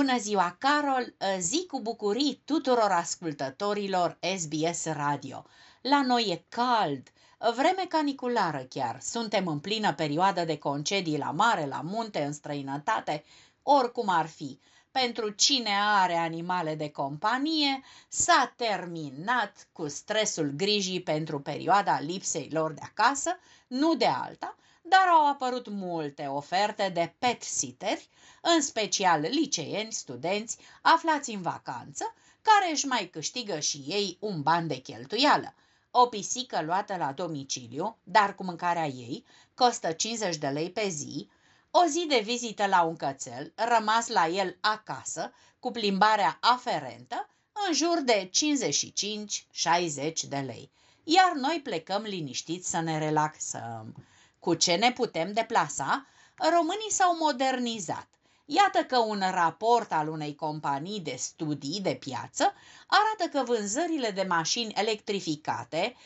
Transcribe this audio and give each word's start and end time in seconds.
Bună 0.00 0.18
ziua, 0.18 0.56
Carol! 0.58 1.14
Zi 1.38 1.66
cu 1.66 1.80
bucurii 1.80 2.42
tuturor 2.44 2.90
ascultătorilor 2.90 4.18
SBS 4.36 4.84
Radio. 4.84 5.44
La 5.80 6.02
noi 6.02 6.26
e 6.30 6.44
cald, 6.48 7.08
vreme 7.56 7.84
caniculară 7.88 8.66
chiar. 8.68 9.00
Suntem 9.00 9.46
în 9.46 9.58
plină 9.58 9.94
perioadă 9.94 10.44
de 10.44 10.58
concedii 10.58 11.18
la 11.18 11.30
mare, 11.30 11.66
la 11.66 11.80
munte, 11.84 12.22
în 12.22 12.32
străinătate, 12.32 13.24
oricum 13.62 14.08
ar 14.08 14.26
fi. 14.26 14.58
Pentru 14.90 15.30
cine 15.30 15.70
are 16.02 16.14
animale 16.14 16.74
de 16.74 16.90
companie, 16.90 17.82
s-a 18.08 18.52
terminat 18.56 19.68
cu 19.72 19.88
stresul 19.88 20.52
grijii 20.56 21.02
pentru 21.02 21.40
perioada 21.40 22.00
lipsei 22.00 22.48
lor 22.52 22.72
de 22.72 22.82
acasă, 22.84 23.38
nu 23.66 23.94
de 23.94 24.06
alta, 24.06 24.56
dar 24.82 25.06
au 25.08 25.28
apărut 25.28 25.68
multe 25.68 26.26
oferte 26.26 26.88
de 26.88 27.14
pet 27.18 27.42
sitteri, 27.42 28.08
în 28.42 28.60
special 28.60 29.20
liceeni, 29.20 29.92
studenți 29.92 30.56
aflați 30.82 31.30
în 31.30 31.42
vacanță, 31.42 32.14
care 32.42 32.70
își 32.70 32.86
mai 32.86 33.08
câștigă 33.12 33.58
și 33.58 33.84
ei 33.86 34.16
un 34.20 34.42
ban 34.42 34.66
de 34.66 34.76
cheltuială. 34.76 35.54
O 35.90 36.06
pisică 36.06 36.62
luată 36.62 36.96
la 36.96 37.12
domiciliu, 37.12 37.96
dar 38.02 38.34
cu 38.34 38.44
mâncarea 38.44 38.86
ei, 38.86 39.24
costă 39.54 39.92
50 39.92 40.36
de 40.36 40.48
lei 40.48 40.70
pe 40.70 40.88
zi, 40.88 41.28
o 41.70 41.84
zi 41.88 42.06
de 42.08 42.20
vizită 42.24 42.66
la 42.66 42.82
un 42.82 42.96
cățel, 42.96 43.52
rămas 43.54 44.08
la 44.08 44.26
el 44.26 44.56
acasă, 44.60 45.32
cu 45.58 45.70
plimbarea 45.70 46.38
aferentă, 46.40 47.28
în 47.66 47.74
jur 47.74 48.00
de 48.00 48.30
55-60 48.30 50.12
de 50.28 50.36
lei. 50.36 50.70
Iar 51.04 51.32
noi 51.34 51.60
plecăm 51.62 52.02
liniștiți 52.02 52.70
să 52.70 52.80
ne 52.80 52.98
relaxăm. 52.98 54.06
Cu 54.40 54.54
ce 54.54 54.74
ne 54.74 54.92
putem 54.92 55.32
deplasa? 55.32 56.06
Românii 56.50 56.90
s-au 56.90 57.16
modernizat. 57.16 58.08
Iată 58.44 58.84
că 58.84 58.98
un 58.98 59.22
raport 59.30 59.92
al 59.92 60.08
unei 60.08 60.34
companii 60.34 61.00
de 61.00 61.14
studii 61.18 61.80
de 61.80 61.94
piață 61.94 62.52
arată 62.86 63.38
că 63.38 63.42
vânzările 63.44 64.10
de 64.10 64.22
mașini 64.22 64.72
electrificate, 64.76 65.96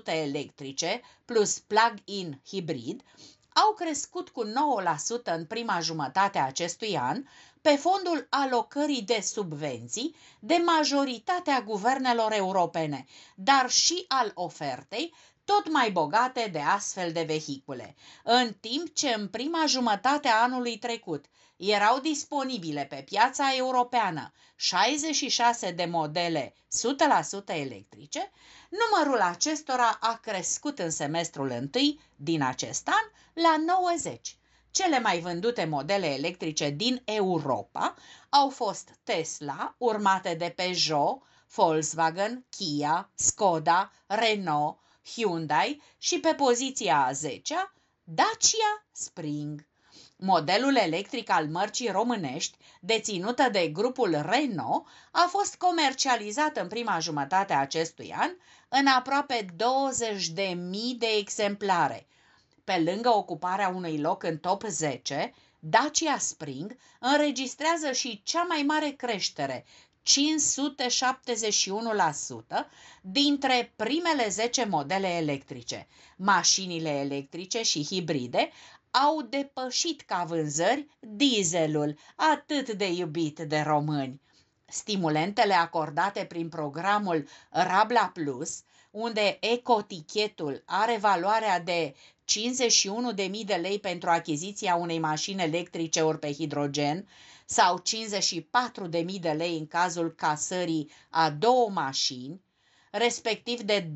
100% 0.00 0.04
electrice, 0.04 1.00
plus 1.24 1.58
plug-in 1.58 2.40
hibrid, 2.46 3.02
au 3.52 3.72
crescut 3.72 4.28
cu 4.28 4.44
9% 4.46 4.50
în 5.22 5.44
prima 5.44 5.80
jumătate 5.80 6.38
a 6.38 6.46
acestui 6.46 6.98
an, 6.98 7.24
pe 7.60 7.76
fondul 7.76 8.26
alocării 8.30 9.02
de 9.02 9.20
subvenții 9.22 10.14
de 10.40 10.62
majoritatea 10.64 11.60
guvernelor 11.60 12.32
europene, 12.32 13.06
dar 13.34 13.70
și 13.70 14.04
al 14.08 14.30
ofertei 14.34 15.14
tot 15.50 15.72
mai 15.72 15.90
bogate 15.90 16.48
de 16.52 16.58
astfel 16.58 17.12
de 17.12 17.22
vehicule, 17.22 17.96
în 18.24 18.52
timp 18.60 18.94
ce 18.94 19.08
în 19.08 19.28
prima 19.28 19.64
jumătate 19.66 20.28
a 20.28 20.42
anului 20.42 20.78
trecut 20.78 21.24
erau 21.56 21.98
disponibile 21.98 22.84
pe 22.84 23.02
piața 23.08 23.54
europeană 23.56 24.32
66 24.56 25.70
de 25.70 25.84
modele 25.84 26.54
100% 26.54 27.44
electrice, 27.46 28.30
numărul 28.68 29.20
acestora 29.20 29.98
a 30.00 30.18
crescut 30.22 30.78
în 30.78 30.90
semestrul 30.90 31.50
întâi 31.50 32.00
din 32.16 32.42
acest 32.42 32.88
an 32.88 33.10
la 33.42 33.56
90. 33.80 34.36
Cele 34.70 35.00
mai 35.00 35.20
vândute 35.20 35.64
modele 35.64 36.06
electrice 36.06 36.68
din 36.70 37.02
Europa 37.04 37.94
au 38.28 38.48
fost 38.48 38.88
Tesla, 39.04 39.74
urmate 39.78 40.34
de 40.34 40.52
Peugeot, 40.56 41.22
Volkswagen, 41.54 42.44
Kia, 42.50 43.10
Skoda, 43.14 43.92
Renault, 44.06 44.78
Hyundai 45.04 45.82
și 45.98 46.20
pe 46.20 46.34
poziția 46.34 47.04
a 47.04 47.12
10 47.12 47.72
Dacia 48.04 48.86
Spring. 48.92 49.66
Modelul 50.16 50.76
electric 50.76 51.30
al 51.30 51.46
mărcii 51.46 51.90
românești, 51.90 52.56
deținută 52.80 53.48
de 53.52 53.68
grupul 53.68 54.10
Renault, 54.28 54.86
a 55.10 55.26
fost 55.30 55.56
comercializat 55.56 56.56
în 56.56 56.68
prima 56.68 56.98
jumătate 56.98 57.52
a 57.52 57.60
acestui 57.60 58.14
an 58.16 58.30
în 58.68 58.86
aproape 58.86 59.44
20.000 59.44 59.56
de 60.98 61.06
exemplare. 61.18 62.06
Pe 62.64 62.78
lângă 62.78 63.08
ocuparea 63.08 63.68
unui 63.68 64.00
loc 64.00 64.22
în 64.22 64.38
top 64.38 64.62
10, 64.62 65.34
Dacia 65.58 66.18
Spring 66.18 66.76
înregistrează 66.98 67.92
și 67.92 68.22
cea 68.24 68.42
mai 68.42 68.62
mare 68.62 68.90
creștere, 68.90 69.64
571% 70.02 70.02
dintre 73.02 73.72
primele 73.76 74.28
10 74.28 74.64
modele 74.64 75.08
electrice. 75.08 75.88
Mașinile 76.16 76.90
electrice 76.90 77.62
și 77.62 77.84
hibride 77.84 78.50
au 78.90 79.22
depășit 79.22 80.00
ca 80.00 80.24
vânzări 80.24 80.86
dieselul, 81.00 81.98
atât 82.16 82.70
de 82.70 82.92
iubit 82.92 83.38
de 83.38 83.60
români. 83.60 84.20
Stimulentele 84.66 85.54
acordate 85.54 86.24
prin 86.24 86.48
programul 86.48 87.28
Rabla 87.50 88.10
Plus, 88.14 88.62
unde 88.90 89.36
ecotichetul 89.40 90.62
are 90.66 90.96
valoarea 90.96 91.60
de 91.60 91.94
51.000 92.30 93.44
de 93.44 93.54
lei 93.54 93.78
pentru 93.78 94.10
achiziția 94.10 94.74
unei 94.74 94.98
mașini 94.98 95.42
electrice 95.42 96.00
ori 96.00 96.18
pe 96.18 96.32
hidrogen 96.32 97.08
sau 97.46 97.82
54.000 98.90 99.04
de 99.20 99.30
lei 99.30 99.56
în 99.58 99.66
cazul 99.66 100.14
casării 100.14 100.90
a 101.08 101.30
două 101.30 101.68
mașini, 101.70 102.40
respectiv 102.90 103.60
de 103.60 103.90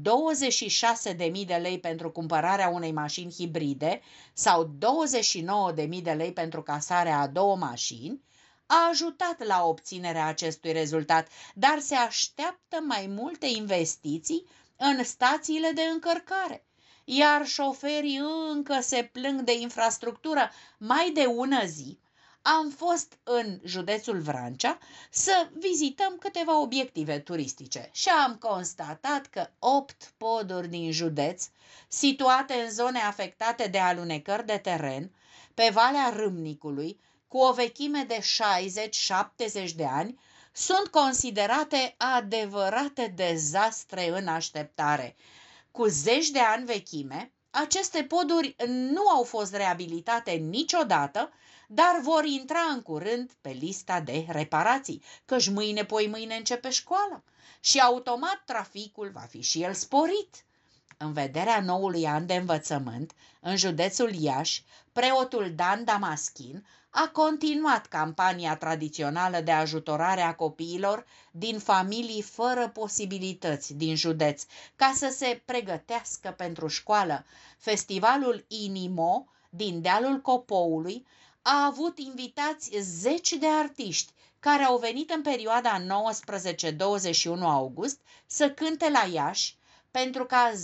26.000 1.13 1.47
de 1.47 1.55
lei 1.55 1.79
pentru 1.81 2.11
cumpărarea 2.11 2.69
unei 2.69 2.93
mașini 2.93 3.33
hibride 3.33 4.01
sau 4.33 4.77
29.000 5.85 6.03
de 6.03 6.11
lei 6.13 6.33
pentru 6.33 6.63
casarea 6.63 7.19
a 7.19 7.27
două 7.27 7.57
mașini, 7.57 8.21
a 8.67 8.89
ajutat 8.91 9.45
la 9.47 9.65
obținerea 9.65 10.27
acestui 10.27 10.73
rezultat, 10.73 11.29
dar 11.55 11.79
se 11.79 11.95
așteaptă 11.95 12.81
mai 12.87 13.07
multe 13.07 13.47
investiții 13.47 14.45
în 14.77 15.05
stațiile 15.05 15.71
de 15.75 15.83
încărcare. 15.93 16.65
Iar 17.05 17.47
șoferii 17.47 18.21
încă 18.51 18.79
se 18.81 19.11
plâng 19.13 19.41
de 19.41 19.53
infrastructură 19.59 20.51
mai 20.79 21.11
de 21.11 21.25
ună 21.25 21.65
zi, 21.65 21.99
am 22.43 22.71
fost 22.71 23.19
în 23.23 23.61
județul 23.65 24.21
Vrancea 24.21 24.79
să 25.11 25.49
vizităm 25.59 26.17
câteva 26.21 26.61
obiective 26.61 27.19
turistice 27.19 27.89
și 27.93 28.09
am 28.09 28.37
constatat 28.37 29.27
că 29.27 29.51
opt 29.59 30.13
poduri 30.17 30.69
din 30.69 30.93
județ, 30.93 31.47
situate 31.89 32.55
în 32.55 32.71
zone 32.71 32.99
afectate 32.99 33.67
de 33.69 33.79
alunecări 33.79 34.47
de 34.47 34.59
teren, 34.59 35.11
pe 35.55 35.71
Valea 35.73 36.13
Râmnicului, 36.17 37.01
cu 37.29 37.39
o 37.39 37.53
vechime 37.53 38.05
de 38.09 38.19
60-70 39.69 39.75
de 39.77 39.85
ani, 39.85 40.19
sunt 40.53 40.87
considerate 40.91 41.95
adevărate 42.17 43.13
dezastre 43.17 44.09
în 44.09 44.29
așteptare. 44.29 45.17
Cu 45.77 45.87
zeci 45.87 46.29
de 46.31 46.39
ani 46.39 46.65
vechime, 46.65 47.33
aceste 47.51 48.05
poduri 48.05 48.57
nu 48.67 49.09
au 49.09 49.23
fost 49.23 49.55
reabilitate 49.55 50.31
niciodată 50.31 51.33
dar 51.69 52.01
vor 52.01 52.25
intra 52.25 52.61
în 52.61 52.83
curând 52.83 53.33
pe 53.41 53.51
lista 53.51 54.01
de 54.01 54.27
reparații, 54.29 55.03
căci 55.25 55.49
mâine, 55.49 55.85
poi 55.85 56.07
mâine 56.07 56.35
începe 56.35 56.71
școala 56.71 57.23
și 57.61 57.81
automat 57.81 58.43
traficul 58.47 59.11
va 59.11 59.21
fi 59.21 59.41
și 59.41 59.63
el 59.63 59.75
sporit. 59.75 60.45
În 60.97 61.13
vederea 61.13 61.61
noului 61.61 62.07
an 62.07 62.27
de 62.27 62.35
învățământ, 62.35 63.13
în 63.41 63.57
județul 63.57 64.15
Iași, 64.15 64.65
preotul 64.93 65.53
Dan 65.57 65.85
Damaschin 65.85 66.67
a 66.91 67.09
continuat 67.13 67.87
campania 67.87 68.57
tradițională 68.57 69.41
de 69.41 69.51
ajutorare 69.51 70.21
a 70.21 70.35
copiilor 70.35 71.07
din 71.31 71.59
familii 71.59 72.23
fără 72.23 72.69
posibilități 72.69 73.75
din 73.75 73.97
județ, 73.97 74.45
ca 74.77 74.93
să 74.95 75.15
se 75.17 75.43
pregătească 75.45 76.31
pentru 76.37 76.67
școală. 76.67 77.25
Festivalul 77.59 78.45
Inimo 78.49 79.27
din 79.51 79.81
dealul 79.81 80.21
Copoului 80.21 81.07
a 81.43 81.65
avut 81.65 81.99
invitați 81.99 82.71
zeci 82.81 83.33
de 83.33 83.47
artiști 83.47 84.13
care 84.41 84.63
au 84.63 84.79
venit 84.79 85.11
în 85.11 85.23
perioada 85.23 85.83
19-21 85.83 85.87
august 87.41 88.01
să 88.27 88.51
cânte 88.51 88.91
la 88.91 89.09
Iași 89.13 89.57
pentru 90.01 90.25
ca 90.25 90.53
10.228 90.53 90.59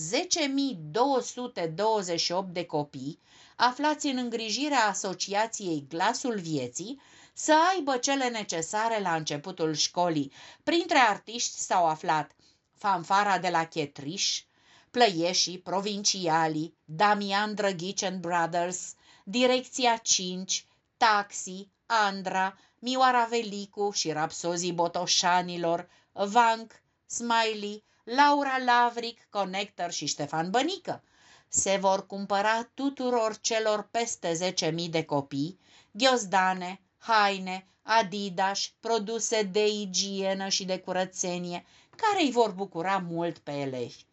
de 2.53 2.65
copii 2.65 3.19
aflați 3.57 4.07
în 4.07 4.17
îngrijirea 4.17 4.85
Asociației 4.89 5.87
Glasul 5.89 6.39
Vieții 6.39 7.01
să 7.33 7.55
aibă 7.75 7.97
cele 7.97 8.29
necesare 8.29 9.01
la 9.01 9.15
începutul 9.15 9.75
școlii. 9.75 10.33
Printre 10.63 10.99
artiști 10.99 11.59
s-au 11.59 11.87
aflat 11.87 12.31
fanfara 12.77 13.39
de 13.39 13.49
la 13.49 13.65
Chetriș, 13.65 14.43
Plăieșii, 14.91 15.59
Provincialii, 15.59 16.75
Damian 16.85 17.55
Drăghici 17.55 18.03
and 18.03 18.21
Brothers, 18.21 18.95
Direcția 19.25 19.97
5, 19.97 20.67
Taxi, 20.97 21.69
Andra, 21.87 22.59
Mioara 22.79 23.25
Velicu 23.25 23.91
și 23.91 24.13
rapsozii 24.13 24.73
botoșanilor, 24.73 25.89
Vanc, 26.13 26.83
Smiley, 27.07 27.85
Laura 28.05 28.59
Lavric, 28.65 29.27
Connector 29.31 29.91
și 29.91 30.07
Ștefan 30.07 30.51
Bănică. 30.51 31.03
Se 31.49 31.77
vor 31.77 32.07
cumpăra 32.07 32.71
tuturor 32.75 33.39
celor 33.41 33.89
peste 33.91 34.55
10.000 34.71 34.91
de 34.91 35.05
copii, 35.05 35.59
ghiozdane, 35.91 36.81
haine, 36.99 37.67
Adidas, 37.83 38.73
produse 38.81 39.43
de 39.43 39.67
igienă 39.67 40.49
și 40.49 40.65
de 40.65 40.79
curățenie, 40.79 41.65
care 41.97 42.23
îi 42.23 42.31
vor 42.31 42.51
bucura 42.51 42.99
mult 43.09 43.39
pe 43.39 43.53
elevi. 43.53 44.05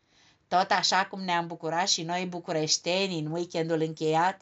Tot 0.48 0.72
așa 0.72 1.06
cum 1.06 1.22
ne-am 1.22 1.48
bucurat 1.48 1.88
și 1.88 2.04
noi 2.04 2.25
bucureșteni 2.25 3.19
în 3.19 3.31
weekendul 3.31 3.81
încheiat, 3.81 4.42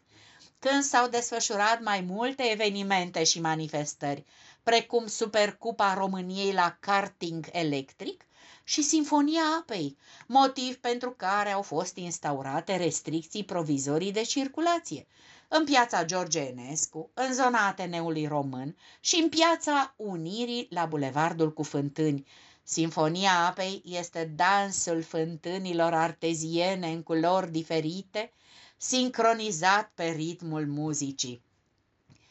când 0.60 0.84
s-au 0.84 1.08
desfășurat 1.08 1.82
mai 1.82 2.02
multe 2.02 2.44
evenimente 2.52 3.24
și 3.24 3.42
manifestări, 3.42 4.26
precum 4.64 5.08
Supercupa 5.08 5.94
României 5.94 6.54
la 6.54 6.78
karting 6.80 7.48
electric 7.52 8.26
și 8.68 8.82
Sinfonia 8.82 9.42
Apei, 9.60 9.98
motiv 10.28 10.76
pentru 10.76 11.12
care 11.12 11.52
au 11.52 11.62
fost 11.62 11.98
instaurate 11.98 12.76
restricții 12.76 13.44
provizorii 13.44 14.12
de 14.12 14.22
circulație 14.22 15.08
în 15.48 15.64
piața 15.64 16.06
George 16.06 16.40
Enescu, 16.40 17.10
în 17.14 17.34
zona 17.34 17.68
Ateneului 17.68 18.28
Român 18.28 18.78
și 19.00 19.16
în 19.16 19.30
piața 19.30 19.94
Unirii 19.98 20.68
la 20.70 20.86
Bulevardul 20.86 21.54
cu 21.54 21.64
Fântâni. 21.64 22.26
Sinfonia 22.64 23.46
Apei 23.46 23.82
este 23.86 24.32
dansul 24.36 25.02
fântânilor 25.02 25.94
arteziene 25.94 26.88
în 26.88 27.04
culori 27.04 27.52
diferite, 27.52 28.32
sincronizat 28.78 29.92
pe 29.96 30.06
ritmul 30.06 30.68
muzicii. 30.68 31.42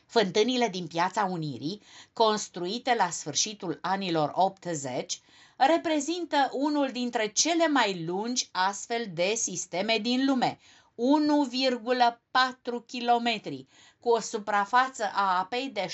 Fântânile 0.07 0.69
din 0.69 0.87
Piața 0.87 1.25
Unirii, 1.25 1.83
construite 2.13 2.95
la 2.99 3.11
sfârșitul 3.11 3.79
anilor 3.83 4.33
80, 4.35 5.21
reprezintă 5.57 6.51
unul 6.53 6.89
dintre 6.89 7.27
cele 7.27 7.67
mai 7.67 8.05
lungi 8.05 8.49
astfel 8.53 9.07
de 9.15 9.33
sisteme 9.37 9.99
din 9.99 10.27
lume, 10.27 10.59
1,4 10.95 10.97
km, 12.87 13.41
cu 14.01 14.09
o 14.09 14.21
suprafață 14.21 15.11
a 15.15 15.39
apei 15.39 15.69
de 15.69 15.87
16.200 15.87 15.91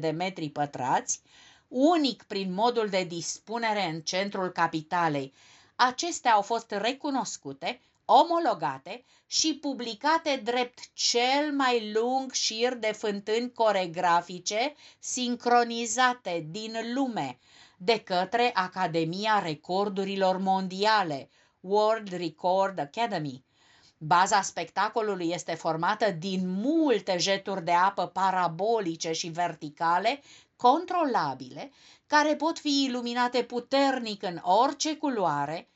de 0.00 0.10
metri 0.10 0.48
pătrați, 0.48 1.20
unic 1.68 2.22
prin 2.22 2.52
modul 2.52 2.88
de 2.88 3.04
dispunere 3.04 3.84
în 3.84 4.00
centrul 4.00 4.48
capitalei. 4.48 5.32
Acestea 5.76 6.32
au 6.32 6.42
fost 6.42 6.70
recunoscute 6.70 7.80
omologate 8.04 9.04
și 9.26 9.58
publicate 9.60 10.40
drept 10.44 10.78
cel 10.92 11.52
mai 11.52 11.92
lung 11.92 12.32
șir 12.32 12.74
de 12.74 12.92
fântâni 12.92 13.52
coregrafice 13.52 14.74
sincronizate 14.98 16.46
din 16.50 16.76
lume 16.94 17.38
de 17.76 17.98
către 17.98 18.50
Academia 18.54 19.38
Recordurilor 19.38 20.36
Mondiale, 20.36 21.30
World 21.60 22.08
Record 22.12 22.78
Academy. 22.78 23.44
Baza 23.98 24.42
spectacolului 24.42 25.30
este 25.30 25.54
formată 25.54 26.10
din 26.10 26.48
multe 26.48 27.18
jeturi 27.18 27.64
de 27.64 27.72
apă 27.72 28.06
parabolice 28.06 29.12
și 29.12 29.28
verticale, 29.28 30.22
controlabile, 30.56 31.72
care 32.06 32.36
pot 32.36 32.58
fi 32.58 32.84
iluminate 32.84 33.42
puternic 33.42 34.22
în 34.22 34.38
orice 34.42 34.96
culoare, 34.96 35.71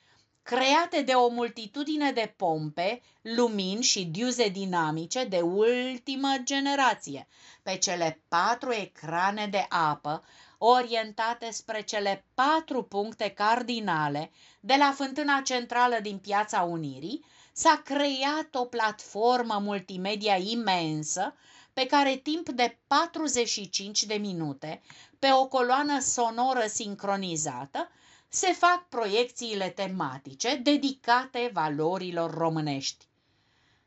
create 0.46 1.02
de 1.02 1.12
o 1.12 1.28
multitudine 1.28 2.12
de 2.12 2.32
pompe, 2.36 3.02
lumini 3.22 3.82
și 3.82 4.04
diuze 4.04 4.48
dinamice 4.48 5.24
de 5.24 5.40
ultimă 5.40 6.34
generație, 6.44 7.26
pe 7.62 7.76
cele 7.76 8.20
patru 8.28 8.72
ecrane 8.72 9.46
de 9.46 9.66
apă 9.68 10.24
orientate 10.58 11.50
spre 11.50 11.82
cele 11.82 12.24
patru 12.34 12.82
puncte 12.82 13.28
cardinale 13.28 14.30
de 14.60 14.74
la 14.78 14.92
fântâna 14.96 15.40
centrală 15.40 15.98
din 16.02 16.18
Piața 16.18 16.62
Unirii, 16.62 17.24
s-a 17.52 17.82
creat 17.84 18.48
o 18.52 18.64
platformă 18.64 19.58
multimedia 19.62 20.36
imensă 20.36 21.34
pe 21.72 21.86
care 21.86 22.16
timp 22.16 22.48
de 22.48 22.78
45 22.86 24.04
de 24.04 24.14
minute, 24.14 24.82
pe 25.18 25.28
o 25.32 25.46
coloană 25.46 26.00
sonoră 26.00 26.64
sincronizată, 26.66 27.88
se 28.28 28.52
fac 28.52 28.88
proiecțiile 28.88 29.68
tematice 29.68 30.54
dedicate 30.56 31.50
valorilor 31.52 32.34
românești. 32.34 33.04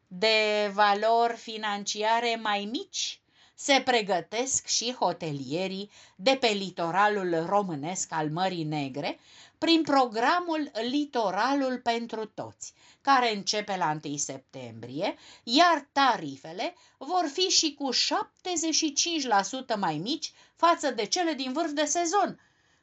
De 0.07 0.71
valori 0.73 1.35
financiare 1.35 2.39
mai 2.41 2.69
mici 2.71 3.21
se 3.55 3.81
pregătesc 3.85 4.65
și 4.67 4.95
hotelierii 4.99 5.91
de 6.15 6.37
pe 6.39 6.47
litoralul 6.47 7.45
românesc 7.45 8.11
al 8.11 8.29
Mării 8.29 8.63
Negre 8.63 9.19
prin 9.57 9.81
programul 9.81 10.71
Litoralul 10.89 11.79
pentru 11.79 12.25
Toți, 12.25 12.73
care 13.01 13.35
începe 13.35 13.75
la 13.77 13.97
1 14.03 14.17
septembrie, 14.17 15.15
iar 15.43 15.87
tarifele 15.91 16.75
vor 16.97 17.29
fi 17.33 17.41
și 17.41 17.73
cu 17.73 17.89
75% 17.93 19.79
mai 19.79 19.97
mici 19.97 20.31
față 20.55 20.91
de 20.91 21.05
cele 21.05 21.33
din 21.33 21.53
vârf 21.53 21.71
de 21.71 21.85
sezon, 21.85 22.39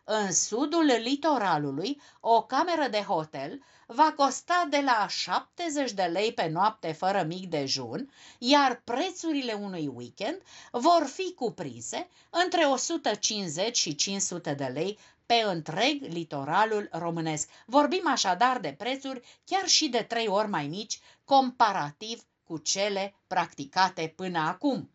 în 0.08 0.32
sudul 0.32 0.84
litoralului, 0.84 2.00
o 2.20 2.42
cameră 2.42 2.88
de 2.88 3.00
hotel 3.00 3.62
va 3.86 4.12
costa 4.16 4.66
de 4.70 4.80
la 4.84 5.06
70 5.08 5.92
de 5.92 6.02
lei 6.02 6.32
pe 6.32 6.48
noapte 6.48 6.92
fără 6.92 7.22
mic 7.22 7.48
dejun, 7.48 8.10
iar 8.38 8.80
prețurile 8.84 9.52
unui 9.52 9.90
weekend 9.94 10.42
vor 10.70 11.06
fi 11.12 11.32
cuprinse 11.34 12.08
între 12.30 12.64
150 12.64 13.76
și 13.76 13.94
500 13.94 14.54
de 14.54 14.64
lei 14.64 14.98
pe 15.26 15.34
întreg 15.34 16.02
litoralul 16.02 16.88
românesc. 16.92 17.48
Vorbim 17.66 18.08
așadar 18.08 18.58
de 18.58 18.74
prețuri 18.78 19.20
chiar 19.44 19.66
și 19.66 19.88
de 19.88 20.02
trei 20.02 20.28
ori 20.28 20.48
mai 20.48 20.66
mici 20.66 21.00
comparativ 21.24 22.22
cu 22.44 22.58
cele 22.58 23.14
practicate 23.26 24.12
până 24.16 24.38
acum. 24.38 24.90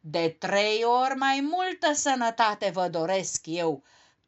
De 0.00 0.36
trei 0.38 0.84
ori 0.84 1.14
mai 1.16 1.40
multă 1.50 1.92
sănătate 1.94 2.70
vă 2.70 2.88
doresc 2.88 3.46
eu, 3.46 3.82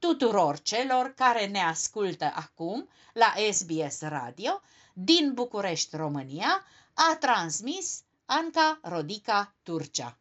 tuturor 0.07 0.61
celor 0.61 1.13
care 1.17 1.47
ne 1.47 1.61
ascultă 1.61 2.33
acum 2.35 2.89
la 3.13 3.33
SBS 3.53 4.01
Radio 4.01 4.61
din 4.93 5.33
București, 5.35 5.97
România, 5.97 6.65
a 6.95 7.17
transmis 7.21 8.03
Anca 8.27 8.79
Rodica 8.83 9.55
Turcea. 9.63 10.19